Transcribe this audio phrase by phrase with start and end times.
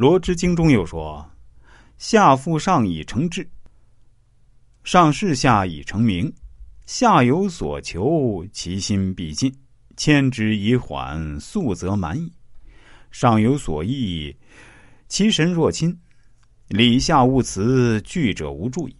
[0.00, 1.30] 罗织经中又说
[1.98, 3.46] ：“下负上以成志，
[4.82, 6.32] 上士下以成名。
[6.86, 9.52] 下有所求，其心必尽；
[9.98, 12.32] 牵之以缓，速则满矣。
[13.10, 14.34] 上有所益，
[15.06, 15.94] 其神若亲。
[16.68, 18.96] 礼下勿辞，惧者无助矣。”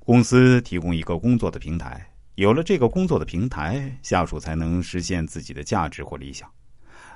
[0.00, 6.46] 公司提供一个工作的平台，有了这个工作的平台，下属才能实现自己的价值或理想。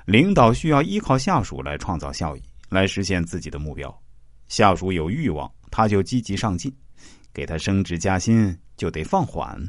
[0.05, 3.93] 领导需要依靠下属来创造效益，来实现自己的目标。
[4.47, 6.71] 下属有欲望，他就积极上进；
[7.33, 9.61] 给他升职加薪，就得放缓。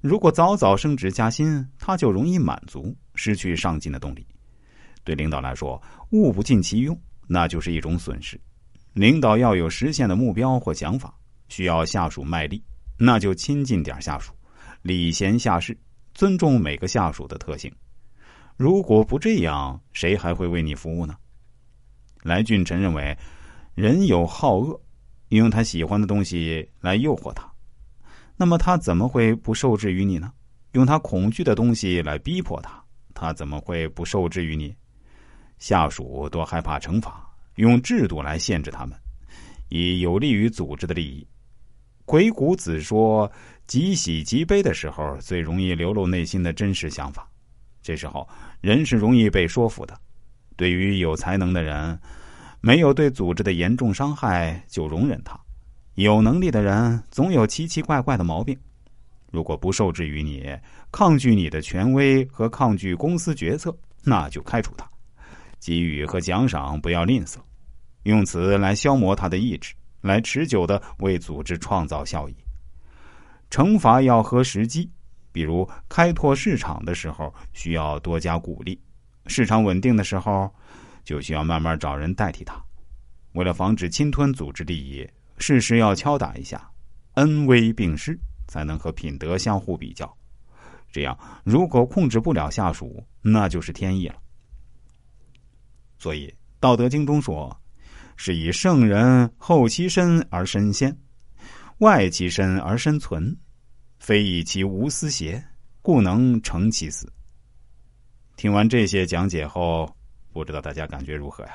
[0.00, 4.26] 如果早早升职加薪，他就容易满足，失去上进的动力。
[5.04, 8.40] 对领导来说，物不尽其用，那就是一种损失。
[8.92, 11.14] 领导要有实现的目标或想法。
[11.48, 12.64] 需要下属卖力，
[12.98, 14.32] 那就亲近点下属，
[14.80, 15.76] 礼贤下士，
[16.14, 17.70] 尊重每个下属的特性。
[18.56, 21.14] 如果不这样，谁还会为你服务呢？
[22.22, 23.16] 来俊臣认为，
[23.74, 24.80] 人有好恶，
[25.28, 27.50] 用他喜欢的东西来诱惑他，
[28.36, 30.32] 那么他怎么会不受制于你呢？
[30.72, 32.82] 用他恐惧的东西来逼迫他，
[33.14, 34.74] 他怎么会不受制于你？
[35.58, 38.98] 下属多害怕惩罚，用制度来限制他们，
[39.68, 41.26] 以有利于组织的利益。
[42.04, 43.30] 鬼谷子说
[43.68, 47.28] ：“极喜极悲的时候，最容易流露内心的真实想法。
[47.80, 48.28] 这时候，
[48.60, 49.98] 人是容易被说服的。
[50.62, 51.98] 对于有才能的人，
[52.60, 55.34] 没有对组织的严重伤害，就容忍他；
[55.96, 58.56] 有能力的人，总有奇奇怪怪的毛病。
[59.32, 60.56] 如果不受制于你，
[60.92, 64.88] 抗拒你的权威和抗拒公司决策，那就开除他。
[65.58, 67.38] 给予和奖赏不要吝啬，
[68.04, 72.36] 用此来消磨他的意志。”来持久的为组织创造效益。
[73.50, 74.88] 惩罚要合时机，
[75.32, 78.80] 比如开拓市场的时候需要多加鼓励，
[79.26, 80.52] 市场稳定的时候
[81.04, 82.62] 就需要慢慢找人代替他。
[83.32, 86.70] 为了防止侵吞组织利益，适时要敲打一下，
[87.14, 90.12] 恩威并施，才能和品德相互比较。
[90.90, 94.16] 这样，如果控制不了下属，那就是天意了。
[95.98, 96.28] 所以，
[96.60, 97.56] 《道德经》中说。
[98.14, 100.96] 是以圣人后其身而身先，
[101.78, 103.34] 外其身而身存，
[103.98, 105.42] 非以其无私邪，
[105.80, 107.10] 故能成其死。
[108.36, 109.88] 听完这些讲解后，
[110.32, 111.52] 不知道大家感觉如何呀？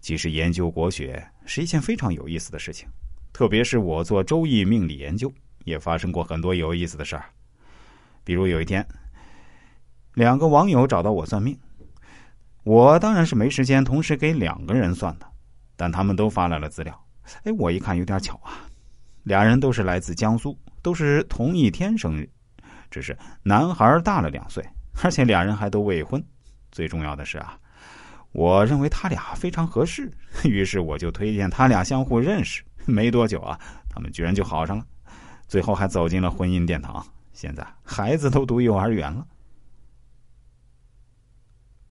[0.00, 2.88] 其实研究国学是一件非常有意思的事情，
[3.32, 5.32] 特别是我做周易命理研究，
[5.64, 7.24] 也发生过很多有意思的事儿。
[8.24, 8.86] 比如有一天，
[10.14, 11.58] 两个网友找到我算命，
[12.64, 15.26] 我当然是没时间同时给两个人算的。
[15.76, 17.06] 但他们都发来了资料，
[17.44, 18.68] 哎，我一看有点巧啊，
[19.22, 22.28] 俩人都是来自江苏，都是同一天生日，
[22.90, 24.62] 只是男孩大了两岁，
[25.02, 26.22] 而且俩人还都未婚。
[26.70, 27.58] 最重要的是啊，
[28.32, 30.10] 我认为他俩非常合适，
[30.44, 32.62] 于是我就推荐他俩相互认识。
[32.86, 33.58] 没多久啊，
[33.88, 34.84] 他们居然就好上了，
[35.46, 39.26] 最后还走进了婚姻殿堂，现在孩子都读幼儿园了。